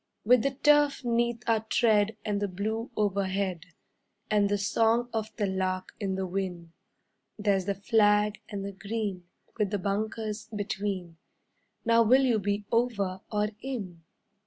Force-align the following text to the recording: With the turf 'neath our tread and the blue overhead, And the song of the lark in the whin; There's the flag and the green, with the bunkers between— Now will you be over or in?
With 0.25 0.41
the 0.41 0.55
turf 0.55 1.05
'neath 1.05 1.43
our 1.45 1.59
tread 1.59 2.17
and 2.25 2.41
the 2.41 2.47
blue 2.47 2.89
overhead, 2.95 3.67
And 4.31 4.49
the 4.49 4.57
song 4.57 5.09
of 5.13 5.29
the 5.35 5.45
lark 5.45 5.93
in 5.99 6.15
the 6.15 6.25
whin; 6.25 6.71
There's 7.37 7.65
the 7.65 7.75
flag 7.75 8.41
and 8.49 8.65
the 8.65 8.71
green, 8.71 9.27
with 9.59 9.69
the 9.69 9.77
bunkers 9.77 10.49
between— 10.55 11.17
Now 11.85 12.01
will 12.01 12.23
you 12.23 12.39
be 12.39 12.65
over 12.71 13.21
or 13.31 13.49
in? 13.61 14.01